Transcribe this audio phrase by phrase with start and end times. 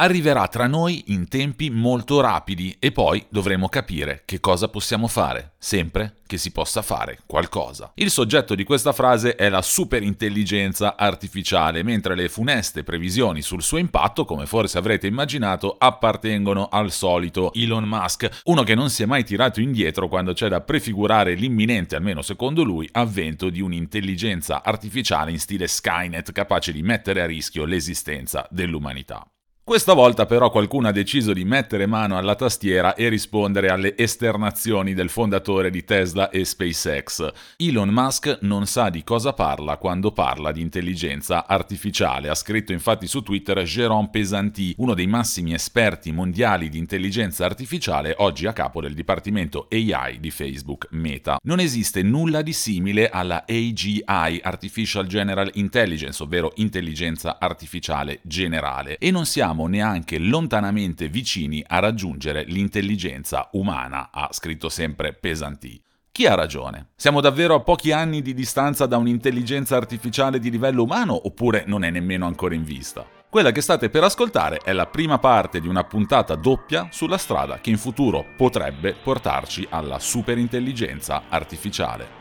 [0.00, 5.52] arriverà tra noi in tempi molto rapidi e poi dovremo capire che cosa possiamo fare,
[5.58, 7.92] sempre che si possa fare qualcosa.
[7.96, 13.76] Il soggetto di questa frase è la superintelligenza artificiale, mentre le funeste previsioni sul suo
[13.76, 19.06] impatto, come forse avrete immaginato, appartengono al solito Elon Musk, uno che non si è
[19.06, 25.30] mai tirato indietro quando c'è da prefigurare l'imminente, almeno secondo lui, avvento di un'intelligenza artificiale
[25.30, 29.26] in stile Skynet capace di mettere a rischio l'esistenza dell'umanità.
[29.62, 34.94] Questa volta però qualcuno ha deciso di mettere mano alla tastiera e rispondere alle esternazioni
[34.94, 37.30] del fondatore di Tesla e SpaceX.
[37.56, 43.06] Elon Musk non sa di cosa parla quando parla di intelligenza artificiale, ha scritto infatti
[43.06, 48.80] su Twitter Jérôme Pesanti, uno dei massimi esperti mondiali di intelligenza artificiale, oggi a capo
[48.80, 51.38] del dipartimento AI di Facebook Meta.
[51.44, 54.02] Non esiste nulla di simile alla AGI,
[54.42, 61.80] Artificial General Intelligence, ovvero intelligenza artificiale generale, e non siamo siamo neanche lontanamente vicini a
[61.80, 65.82] raggiungere l'intelligenza umana, ha scritto sempre Pesanti.
[66.10, 66.88] Chi ha ragione?
[66.96, 71.84] Siamo davvero a pochi anni di distanza da un'intelligenza artificiale di livello umano oppure non
[71.84, 73.06] è nemmeno ancora in vista?
[73.28, 77.60] Quella che state per ascoltare è la prima parte di una puntata doppia sulla strada
[77.60, 82.18] che in futuro potrebbe portarci alla superintelligenza artificiale.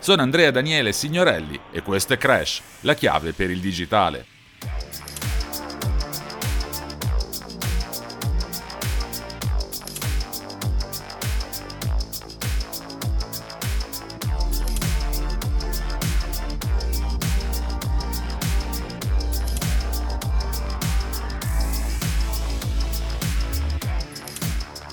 [0.00, 4.26] Sono Andrea Daniele Signorelli e questo è Crash, la chiave per il digitale.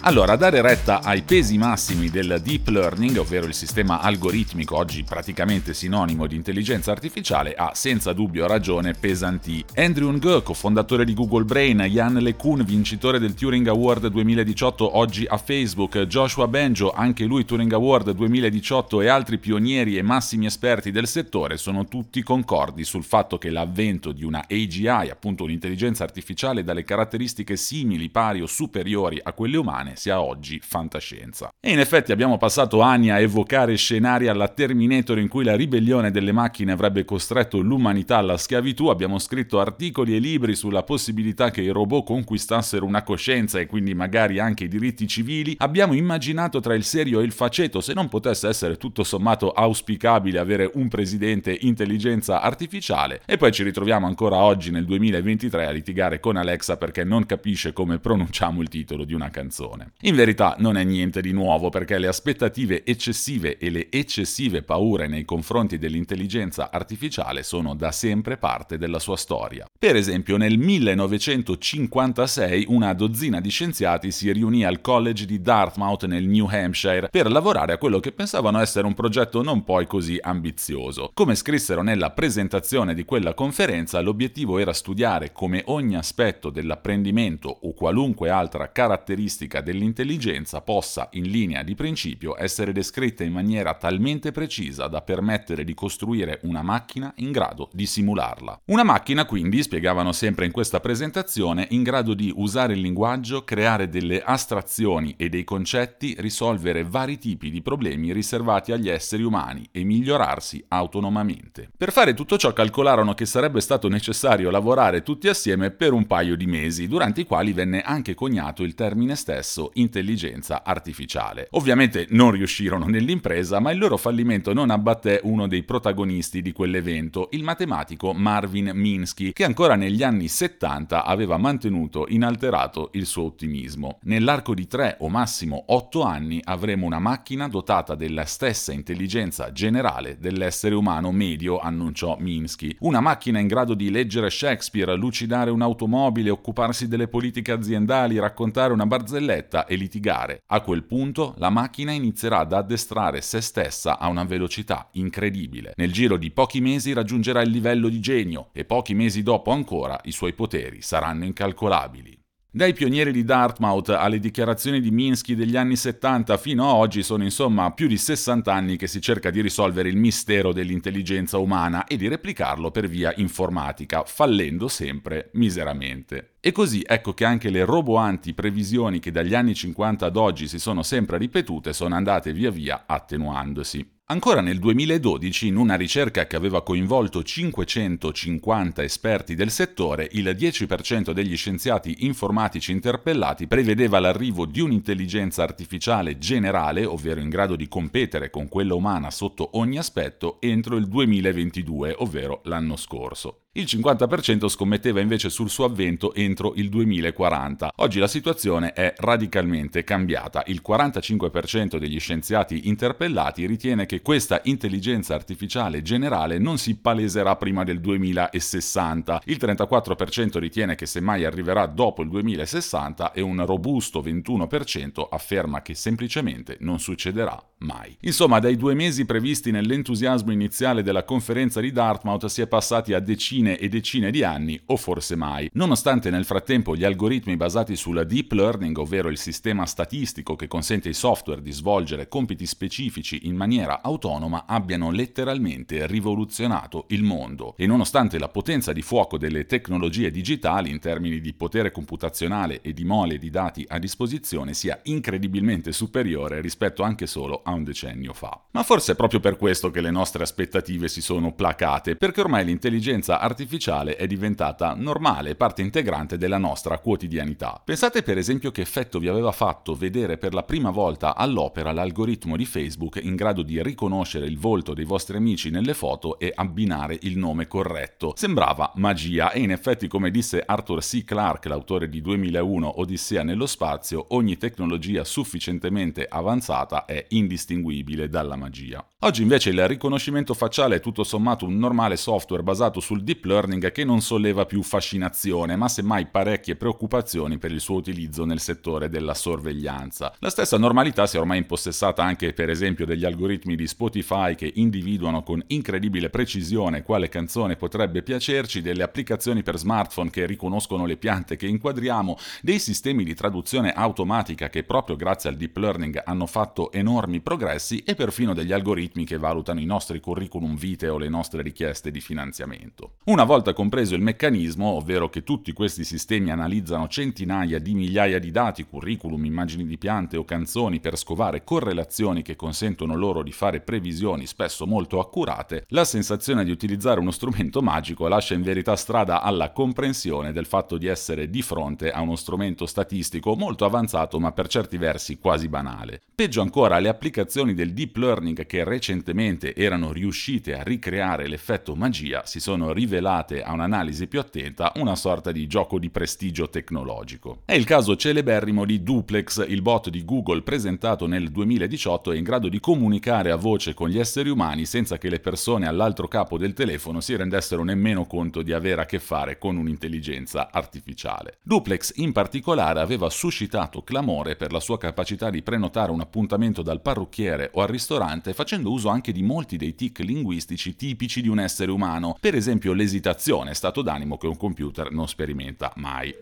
[0.07, 5.73] Allora, dare retta ai pesi massimi del deep learning, ovvero il sistema algoritmico oggi praticamente
[5.73, 9.65] sinonimo di intelligenza artificiale, ha senza dubbio ragione Pesanti.
[9.73, 15.38] Andrew Ng, cofondatore di Google Brain, Jan LeCun, vincitore del Turing Award 2018 oggi a
[15.38, 21.07] Facebook, Joshua Benjo, anche lui Turing Award 2018 e altri pionieri e massimi esperti del
[21.07, 26.83] settore sono tutti concordi sul fatto che l'avvento di una AGI, appunto un'intelligenza artificiale dalle
[26.83, 31.50] caratteristiche simili, pari o superiori a quelle umane, sia oggi fantascienza.
[31.59, 36.11] E in effetti abbiamo passato anni a evocare scenari alla Terminator in cui la ribellione
[36.11, 41.61] delle macchine avrebbe costretto l'umanità alla schiavitù, abbiamo scritto articoli e libri sulla possibilità che
[41.61, 46.73] i robot conquistassero una coscienza e quindi magari anche i diritti civili, abbiamo immaginato tra
[46.75, 51.57] il serio e il faceto se non potesse essere tutto sommato auspicabile avere un presidente
[51.62, 53.22] intelligenza artificiale.
[53.25, 57.73] E poi ci ritroviamo ancora oggi nel 2023 a litigare con Alexa perché non capisce
[57.73, 59.94] come pronunciamo il titolo di una canzone situazione.
[60.01, 65.07] In verità non è niente di nuovo perché le aspettative eccessive e le eccessive paure
[65.07, 69.68] nei confronti dell'intelligenza artificiale sono da sempre parte della sua storia.
[69.78, 76.28] Per esempio nel 1956 una dozzina di scienziati si riunì al College di Dartmouth nel
[76.28, 81.12] New Hampshire per lavorare a quello che pensavano essere un progetto non poi così ambizioso.
[81.13, 87.74] Come scrissero nella presentazione di quella conferenza, l'obiettivo era studiare come ogni aspetto dell'apprendimento o
[87.74, 94.31] qualunque altra caratteristica del dell'intelligenza possa, in linea di principio, essere descritta in maniera talmente
[94.31, 98.62] precisa da permettere di costruire una macchina in grado di simularla.
[98.66, 103.89] Una macchina, quindi, spiegavano sempre in questa presentazione, in grado di usare il linguaggio, creare
[103.89, 109.83] delle astrazioni e dei concetti, risolvere vari tipi di problemi riservati agli esseri umani e
[109.83, 111.69] migliorarsi autonomamente.
[111.75, 116.38] Per fare tutto ciò calcolarono che sarebbe stato necessario lavorare tutti assieme per un paio
[116.38, 121.47] di mesi, durante i quali venne anche coniato il termine stesso intelligenza artificiale.
[121.51, 127.29] Ovviamente non riuscirono nell'impresa, ma il loro fallimento non abbatté uno dei protagonisti di quell'evento,
[127.31, 134.00] il matematico Marvin Minsky, che ancora negli anni 70 aveva mantenuto inalterato il suo ottimismo.
[134.03, 140.18] Nell'arco di tre o massimo otto anni avremo una macchina dotata della stessa intelligenza generale
[140.19, 142.75] dell'essere umano medio, annunciò Minsky.
[142.79, 148.85] Una macchina in grado di leggere Shakespeare, lucidare un'automobile, occuparsi delle politiche aziendali, raccontare una
[148.85, 150.42] barzelletta e litigare.
[150.48, 155.72] A quel punto la macchina inizierà ad addestrare se stessa a una velocità incredibile.
[155.78, 159.98] Nel giro di pochi mesi raggiungerà il livello di genio e pochi mesi dopo ancora
[160.04, 162.25] i suoi poteri saranno incalcolabili.
[162.56, 167.25] Dai pionieri di Dartmouth alle dichiarazioni di Minsky degli anni 70 fino a oggi sono
[167.25, 171.98] insomma più di 60 anni che si cerca di risolvere il mistero dell'intelligenza umana e
[171.98, 176.36] di replicarlo per via informatica, fallendo sempre miseramente.
[176.40, 180.57] E così ecco che anche le roboanti previsioni che dagli anni 50 ad oggi si
[180.57, 183.94] sono sempre ripetute sono andate via via attenuandosi.
[184.07, 191.10] Ancora nel 2012, in una ricerca che aveva coinvolto 550 esperti del settore, il 10%
[191.10, 198.30] degli scienziati informatici interpellati prevedeva l'arrivo di un'intelligenza artificiale generale, ovvero in grado di competere
[198.30, 203.44] con quella umana sotto ogni aspetto, entro il 2022, ovvero l'anno scorso.
[203.57, 207.72] Il 50% scommetteva invece sul suo avvento entro il 2040.
[207.78, 210.44] Oggi la situazione è radicalmente cambiata.
[210.48, 217.63] Il 45% degli scienziati interpellati ritiene che questa intelligenza artificiale generale non si paleserà prima
[217.63, 219.22] del 2060.
[219.24, 225.75] Il 34% ritiene che semmai arriverà dopo il 2060 e un robusto 21% afferma che
[225.75, 227.96] semplicemente non succederà mai.
[228.02, 233.00] Insomma, dai due mesi previsti nell'entusiasmo iniziale della conferenza di Dartmouth si è passati a
[233.00, 235.50] decine e decine di anni, o forse mai.
[235.53, 240.88] Nonostante nel frattempo gli algoritmi basati sul deep learning, ovvero il sistema statistico che consente
[240.88, 247.56] ai software di svolgere compiti specifici in maniera autonoma, abbiano letteralmente rivoluzionato il mondo.
[247.57, 252.74] E nonostante la potenza di fuoco delle tecnologie digitali in termini di potere computazionale e
[252.74, 258.13] di mole di dati a disposizione sia incredibilmente superiore rispetto anche solo a un decennio
[258.13, 258.42] fa.
[258.51, 262.45] Ma forse è proprio per questo che le nostre aspettative si sono placate, perché ormai
[262.45, 267.61] l'intelligenza artificiale è diventata normale, parte integrante della nostra quotidianità.
[267.63, 272.37] Pensate per esempio che effetto vi aveva fatto vedere per la prima volta all'opera l'algoritmo
[272.37, 276.97] di Facebook in grado di riconoscere il volto dei vostri amici nelle foto e abbinare
[277.01, 278.13] il nome corretto.
[278.15, 281.03] Sembrava magia e in effetti come disse Arthur C.
[281.03, 288.85] Clarke, l'autore di 2001 Odissea nello spazio, ogni tecnologia sufficientemente avanzata è indistinguibile dalla magia.
[288.99, 293.72] Oggi invece il riconoscimento facciale è tutto sommato un normale software basato sul deep learning
[293.72, 298.89] che non solleva più fascinazione, ma semmai parecchie preoccupazioni per il suo utilizzo nel settore
[298.89, 300.13] della sorveglianza.
[300.19, 304.51] La stessa normalità si è ormai impossessata anche per esempio degli algoritmi di Spotify che
[304.56, 310.98] individuano con incredibile precisione quale canzone potrebbe piacerci, delle applicazioni per smartphone che riconoscono le
[310.98, 316.25] piante che inquadriamo, dei sistemi di traduzione automatica che proprio grazie al deep learning hanno
[316.25, 321.10] fatto enormi progressi e perfino degli algoritmi che valutano i nostri curriculum vitae o le
[321.10, 322.95] nostre richieste di finanziamento.
[323.07, 328.31] Una volta compreso il meccanismo, ovvero che tutti questi sistemi analizzano centinaia di migliaia di
[328.31, 333.60] dati, curriculum, immagini di piante o canzoni per scovare correlazioni che consentono loro di fare
[333.62, 339.22] previsioni spesso molto accurate, la sensazione di utilizzare uno strumento magico lascia in verità strada
[339.22, 344.31] alla comprensione del fatto di essere di fronte a uno strumento statistico molto avanzato ma
[344.31, 346.02] per certi versi quasi banale.
[346.16, 352.26] Peggio ancora, le applicazioni del deep learning che recentemente erano riuscite a ricreare l'effetto magia
[352.26, 357.42] si sono rivelate a un'analisi più attenta una sorta di gioco di prestigio tecnologico.
[357.45, 362.23] È il caso celeberrimo di Duplex, il bot di Google presentato nel 2018 è in
[362.23, 366.37] grado di comunicare a voce con gli esseri umani senza che le persone all'altro capo
[366.37, 371.40] del telefono si rendessero nemmeno conto di avere a che fare con un'intelligenza artificiale.
[371.44, 376.81] Duplex in particolare aveva suscitato clamore per la sua capacità di prenotare un appuntamento dal
[376.81, 381.40] parrucchiere o al ristorante facendo uso anche di molti dei tic linguistici tipici di un
[381.40, 386.13] essere umano, per esempio l'esitazione, stato d'animo che un computer non sperimenta mai.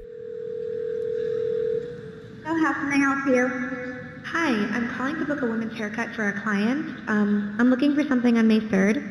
[2.46, 3.48] how can I help you?
[4.26, 6.86] Hi, I'm calling to book a women's haircut for a client.
[7.10, 9.04] Um, I'm looking for something on May 3rd.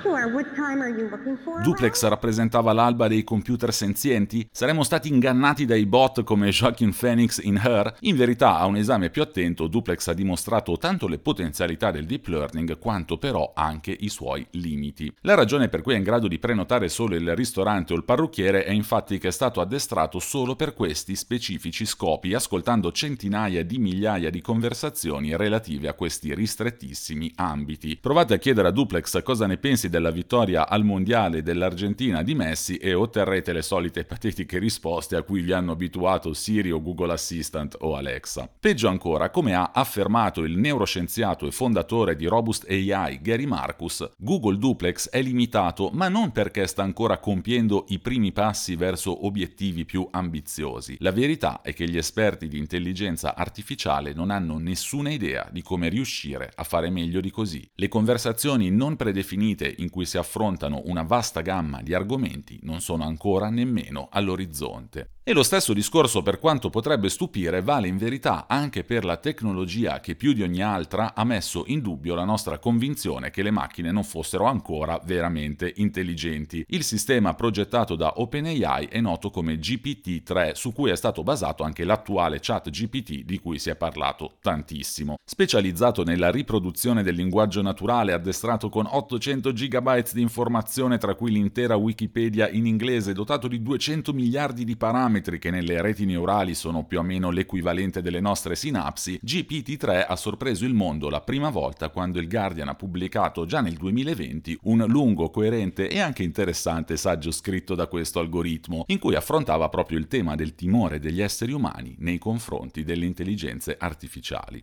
[1.62, 4.48] Duplex rappresentava l'alba dei computer senzienti?
[4.50, 7.94] Saremmo stati ingannati dai bot come Joaquin Phoenix in Her?
[8.00, 12.26] In verità, a un esame più attento, Duplex ha dimostrato tanto le potenzialità del deep
[12.26, 15.14] learning quanto però anche i suoi limiti.
[15.20, 18.64] La ragione per cui è in grado di prenotare solo il ristorante o il parrucchiere
[18.64, 24.30] è infatti che è stato addestrato solo per questi specifici scopi, ascoltando centinaia di migliaia
[24.30, 27.96] di conversazioni relative a questi ristrettissimi ambiti.
[27.96, 32.78] Provate a chiedere a Duplex cosa ne pensi della vittoria al mondiale dell'Argentina di Messi
[32.78, 37.76] e otterrete le solite patetiche risposte a cui vi hanno abituato Siri o Google Assistant
[37.80, 38.48] o Alexa.
[38.58, 44.56] Peggio ancora, come ha affermato il neuroscienziato e fondatore di Robust AI Gary Marcus, Google
[44.56, 50.08] Duplex è limitato ma non perché sta ancora compiendo i primi passi verso obiettivi più
[50.10, 50.96] ambiziosi.
[51.00, 55.90] La verità è che gli esperti di intelligenza artificiale non hanno nessuna idea di come
[55.90, 57.68] riuscire a fare meglio di così.
[57.74, 63.04] Le conversazioni non predefinite in cui si affrontano una vasta gamma di argomenti non sono
[63.04, 65.10] ancora nemmeno all'orizzonte.
[65.24, 70.00] E lo stesso discorso, per quanto potrebbe stupire, vale in verità anche per la tecnologia
[70.00, 73.92] che più di ogni altra ha messo in dubbio la nostra convinzione che le macchine
[73.92, 76.64] non fossero ancora veramente intelligenti.
[76.66, 81.84] Il sistema progettato da OpenAI è noto come GPT-3, su cui è stato basato anche
[81.84, 85.14] l'attuale chat GPT di cui si è parlato tantissimo.
[85.24, 89.71] Specializzato nella riproduzione del linguaggio naturale, addestrato con 800 GB
[90.12, 95.50] di informazione, tra cui l'intera Wikipedia in inglese, dotato di 200 miliardi di parametri che
[95.50, 100.74] nelle reti neurali sono più o meno l'equivalente delle nostre sinapsi, GPT-3 ha sorpreso il
[100.74, 105.88] mondo la prima volta quando il Guardian ha pubblicato già nel 2020 un lungo, coerente
[105.88, 110.54] e anche interessante saggio scritto da questo algoritmo, in cui affrontava proprio il tema del
[110.54, 114.62] timore degli esseri umani nei confronti delle intelligenze artificiali.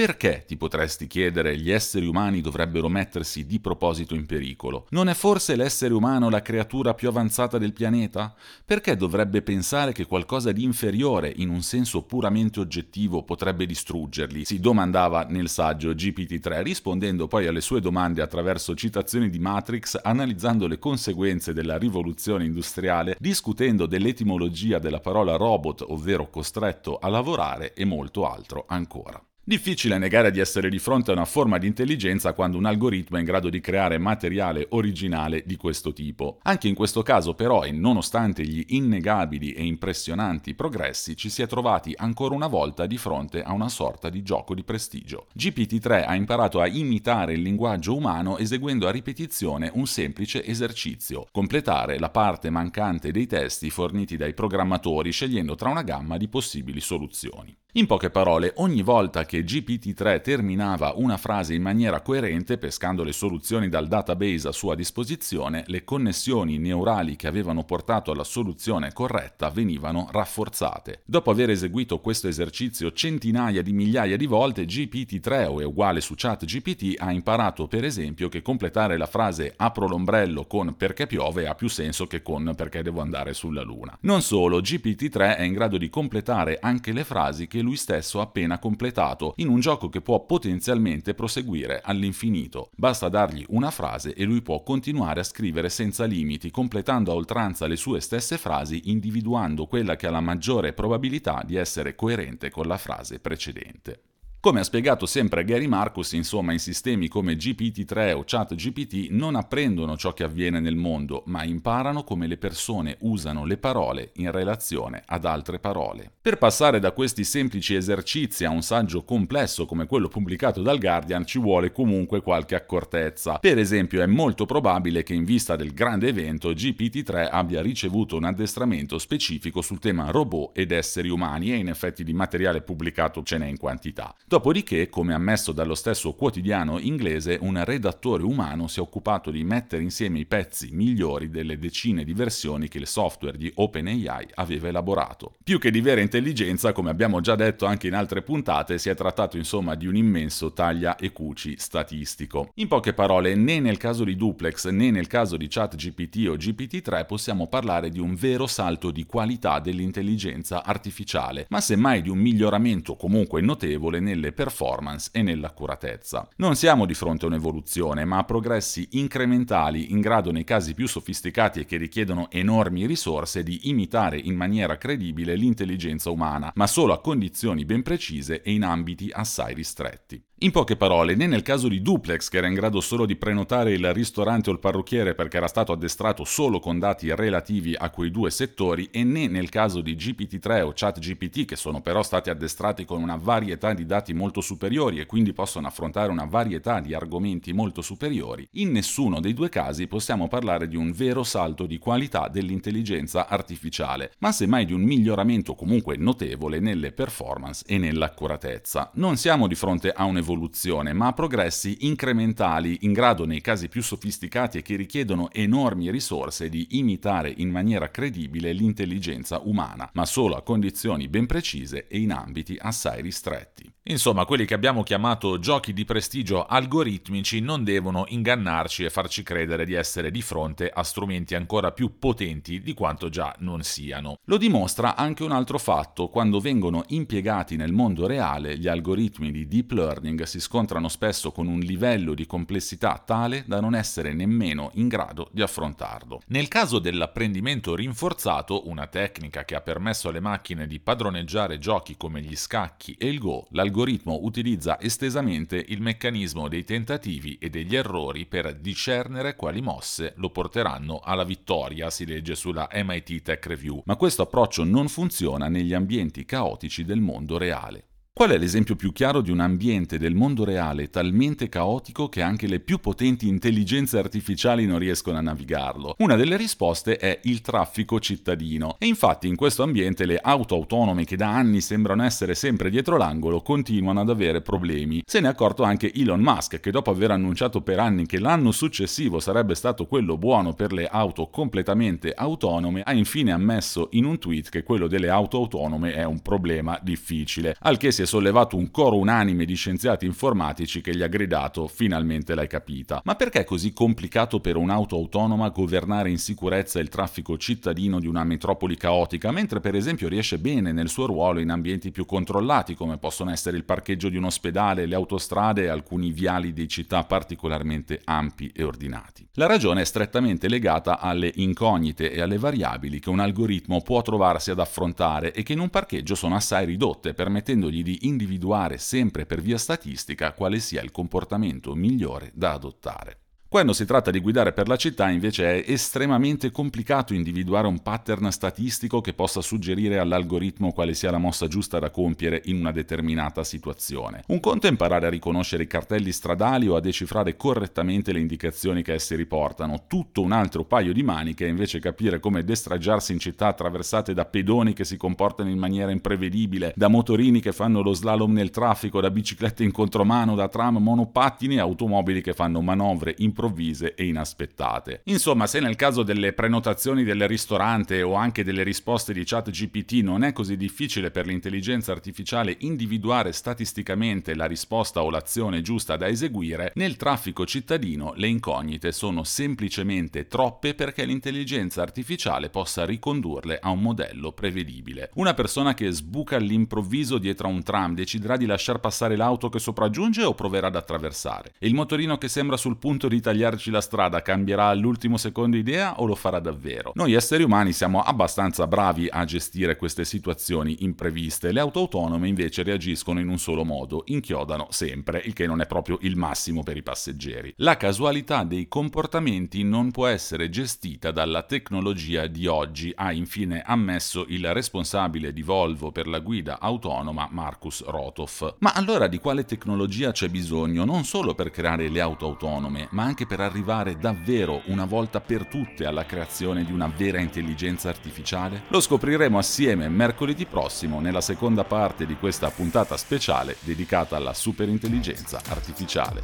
[0.00, 4.86] Perché, ti potresti chiedere, gli esseri umani dovrebbero mettersi di proposito in pericolo?
[4.92, 8.34] Non è forse l'essere umano la creatura più avanzata del pianeta?
[8.64, 14.46] Perché dovrebbe pensare che qualcosa di inferiore, in un senso puramente oggettivo, potrebbe distruggerli?
[14.46, 20.66] Si domandava nel saggio GPT-3, rispondendo poi alle sue domande attraverso citazioni di Matrix, analizzando
[20.66, 27.84] le conseguenze della rivoluzione industriale, discutendo dell'etimologia della parola robot, ovvero costretto a lavorare, e
[27.84, 29.22] molto altro ancora.
[29.42, 33.20] Difficile negare di essere di fronte a una forma di intelligenza quando un algoritmo è
[33.20, 36.38] in grado di creare materiale originale di questo tipo.
[36.42, 41.46] Anche in questo caso però, e nonostante gli innegabili e impressionanti progressi, ci si è
[41.46, 45.26] trovati ancora una volta di fronte a una sorta di gioco di prestigio.
[45.36, 51.98] GPT-3 ha imparato a imitare il linguaggio umano eseguendo a ripetizione un semplice esercizio, completare
[51.98, 57.56] la parte mancante dei testi forniti dai programmatori scegliendo tra una gamma di possibili soluzioni.
[57.74, 63.12] In poche parole, ogni volta che GPT-3 terminava una frase in maniera coerente, pescando le
[63.12, 69.50] soluzioni dal database a sua disposizione, le connessioni neurali che avevano portato alla soluzione corretta
[69.50, 71.02] venivano rafforzate.
[71.04, 76.14] Dopo aver eseguito questo esercizio centinaia di migliaia di volte, GPT-3 o è uguale su
[76.16, 81.54] ChatGPT ha imparato per esempio che completare la frase apro l'ombrello con perché piove ha
[81.54, 83.96] più senso che con perché devo andare sulla luna.
[84.00, 88.24] Non solo, GPT-3 è in grado di completare anche le frasi che lui stesso ha
[88.24, 92.70] appena completato, in un gioco che può potenzialmente proseguire all'infinito.
[92.76, 97.66] Basta dargli una frase e lui può continuare a scrivere senza limiti, completando a oltranza
[97.66, 102.66] le sue stesse frasi, individuando quella che ha la maggiore probabilità di essere coerente con
[102.66, 104.09] la frase precedente.
[104.42, 109.98] Come ha spiegato sempre Gary Marcus, insomma, in sistemi come GPT-3 o ChatGPT non apprendono
[109.98, 115.02] ciò che avviene nel mondo, ma imparano come le persone usano le parole in relazione
[115.04, 116.10] ad altre parole.
[116.22, 121.26] Per passare da questi semplici esercizi a un saggio complesso come quello pubblicato dal Guardian
[121.26, 123.36] ci vuole comunque qualche accortezza.
[123.40, 128.24] Per esempio, è molto probabile che in vista del grande evento GPT-3 abbia ricevuto un
[128.24, 133.36] addestramento specifico sul tema robot ed esseri umani e in effetti di materiale pubblicato ce
[133.36, 134.14] n'è in quantità.
[134.30, 139.82] Dopodiché, come ammesso dallo stesso quotidiano inglese, un redattore umano si è occupato di mettere
[139.82, 145.32] insieme i pezzi migliori delle decine di versioni che il software di OpenAI aveva elaborato.
[145.42, 148.94] Più che di vera intelligenza, come abbiamo già detto anche in altre puntate, si è
[148.94, 152.52] trattato insomma di un immenso taglia e cuci statistico.
[152.54, 157.04] In poche parole, né nel caso di Duplex né nel caso di ChatGPT o GPT-3
[157.04, 162.94] possiamo parlare di un vero salto di qualità dell'intelligenza artificiale, ma semmai di un miglioramento
[162.94, 166.28] comunque notevole nelle nelle performance e nell'accuratezza.
[166.36, 170.86] Non siamo di fronte a un'evoluzione, ma a progressi incrementali in grado nei casi più
[170.86, 176.92] sofisticati e che richiedono enormi risorse di imitare in maniera credibile l'intelligenza umana, ma solo
[176.92, 180.22] a condizioni ben precise e in ambiti assai ristretti.
[180.42, 183.74] In poche parole, né nel caso di Duplex, che era in grado solo di prenotare
[183.74, 188.10] il ristorante o il parrucchiere perché era stato addestrato solo con dati relativi a quei
[188.10, 192.86] due settori, e né nel caso di GPT-3 o ChatGPT, che sono però stati addestrati
[192.86, 197.52] con una varietà di dati molto superiori e quindi possono affrontare una varietà di argomenti
[197.52, 202.28] molto superiori, in nessuno dei due casi possiamo parlare di un vero salto di qualità
[202.32, 208.92] dell'intelligenza artificiale, ma semmai di un miglioramento comunque notevole nelle performance e nell'accuratezza.
[208.94, 213.68] Non siamo di fronte a un'evoluzione evoluzione, ma a progressi incrementali in grado nei casi
[213.68, 220.06] più sofisticati e che richiedono enormi risorse di imitare in maniera credibile l'intelligenza umana, ma
[220.06, 223.70] solo a condizioni ben precise e in ambiti assai ristretti.
[223.84, 229.64] Insomma, quelli che abbiamo chiamato giochi di prestigio algoritmici non devono ingannarci e farci credere
[229.64, 234.18] di essere di fronte a strumenti ancora più potenti di quanto già non siano.
[234.26, 239.48] Lo dimostra anche un altro fatto, quando vengono impiegati nel mondo reale gli algoritmi di
[239.48, 244.70] deep learning si scontrano spesso con un livello di complessità tale da non essere nemmeno
[244.74, 246.22] in grado di affrontarlo.
[246.28, 252.20] Nel caso dell'apprendimento rinforzato, una tecnica che ha permesso alle macchine di padroneggiare giochi come
[252.22, 258.26] gli scacchi e il Go, l'algoritmo utilizza estesamente il meccanismo dei tentativi e degli errori
[258.26, 263.96] per discernere quali mosse lo porteranno alla vittoria, si legge sulla MIT Tech Review, ma
[263.96, 267.89] questo approccio non funziona negli ambienti caotici del mondo reale.
[268.20, 272.46] Qual è l'esempio più chiaro di un ambiente del mondo reale talmente caotico che anche
[272.46, 275.94] le più potenti intelligenze artificiali non riescono a navigarlo?
[276.00, 278.76] Una delle risposte è il traffico cittadino.
[278.78, 282.98] E infatti in questo ambiente le auto autonome che da anni sembrano essere sempre dietro
[282.98, 285.02] l'angolo continuano ad avere problemi.
[285.06, 288.52] Se ne è accorto anche Elon Musk che dopo aver annunciato per anni che l'anno
[288.52, 294.18] successivo sarebbe stato quello buono per le auto completamente autonome, ha infine ammesso in un
[294.18, 298.56] tweet che quello delle auto autonome è un problema difficile, al che si è sollevato
[298.56, 303.00] un coro unanime di scienziati informatici che gli ha gridato finalmente l'hai capita.
[303.04, 308.08] Ma perché è così complicato per un'auto autonoma governare in sicurezza il traffico cittadino di
[308.08, 312.74] una metropoli caotica, mentre per esempio riesce bene nel suo ruolo in ambienti più controllati
[312.74, 317.04] come possono essere il parcheggio di un ospedale, le autostrade e alcuni viali di città
[317.04, 319.28] particolarmente ampi e ordinati?
[319.34, 324.50] La ragione è strettamente legata alle incognite e alle variabili che un algoritmo può trovarsi
[324.50, 329.40] ad affrontare e che in un parcheggio sono assai ridotte, permettendogli di individuare sempre per
[329.40, 333.19] via statistica quale sia il comportamento migliore da adottare.
[333.50, 338.30] Quando si tratta di guidare per la città invece è estremamente complicato individuare un pattern
[338.30, 343.42] statistico che possa suggerire all'algoritmo quale sia la mossa giusta da compiere in una determinata
[343.42, 344.22] situazione.
[344.28, 348.84] Un conto è imparare a riconoscere i cartelli stradali o a decifrare correttamente le indicazioni
[348.84, 353.18] che essi riportano, tutto un altro paio di maniche è invece capire come destraggiarsi in
[353.18, 357.94] città attraversate da pedoni che si comportano in maniera imprevedibile, da motorini che fanno lo
[357.94, 363.12] slalom nel traffico, da biciclette in contromano, da tram, monopattini e automobili che fanno manovre
[363.18, 365.00] improvvisate improvvise e inaspettate.
[365.04, 370.02] Insomma, se nel caso delle prenotazioni del ristorante o anche delle risposte di chat GPT
[370.02, 376.08] non è così difficile per l'intelligenza artificiale individuare statisticamente la risposta o l'azione giusta da
[376.08, 383.70] eseguire, nel traffico cittadino le incognite sono semplicemente troppe perché l'intelligenza artificiale possa ricondurle a
[383.70, 385.10] un modello prevedibile.
[385.14, 389.58] Una persona che sbuca all'improvviso dietro a un tram deciderà di lasciar passare l'auto che
[389.58, 391.52] sopraggiunge o proverà ad attraversare.
[391.58, 396.00] E il motorino che sembra sul punto di tagliarci la strada cambierà all'ultimo secondo idea
[396.00, 396.90] o lo farà davvero?
[396.96, 402.64] Noi esseri umani siamo abbastanza bravi a gestire queste situazioni impreviste, le auto autonome invece
[402.64, 406.76] reagiscono in un solo modo, inchiodano sempre, il che non è proprio il massimo per
[406.76, 407.54] i passeggeri.
[407.58, 414.24] La casualità dei comportamenti non può essere gestita dalla tecnologia di oggi, ha infine ammesso
[414.28, 418.56] il responsabile di Volvo per la guida autonoma Markus Rotoff.
[418.58, 423.04] Ma allora di quale tecnologia c'è bisogno non solo per creare le auto autonome, ma
[423.04, 427.88] anche anche per arrivare davvero una volta per tutte alla creazione di una vera intelligenza
[427.88, 428.62] artificiale?
[428.68, 435.40] Lo scopriremo assieme mercoledì prossimo nella seconda parte di questa puntata speciale dedicata alla superintelligenza
[435.48, 436.22] artificiale.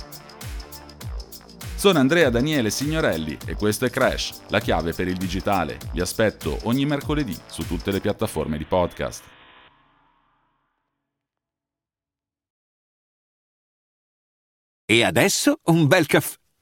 [1.74, 5.78] Sono Andrea Daniele Signorelli e questo è Crash, la chiave per il digitale.
[5.92, 9.22] Vi aspetto ogni mercoledì su tutte le piattaforme di podcast.
[14.88, 16.36] E adesso un bel caffè